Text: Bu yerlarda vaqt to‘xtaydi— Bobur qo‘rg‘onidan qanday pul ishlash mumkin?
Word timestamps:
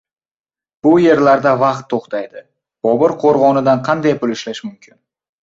Bu 0.85 0.93
yerlarda 1.03 1.51
vaqt 1.63 1.83
to‘xtaydi— 1.91 2.43
Bobur 2.89 3.15
qo‘rg‘onidan 3.25 3.85
qanday 3.91 4.19
pul 4.25 4.35
ishlash 4.39 4.65
mumkin? 4.71 4.99